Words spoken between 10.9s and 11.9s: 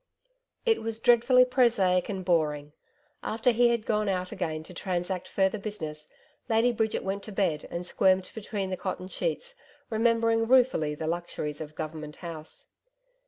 the luxuries of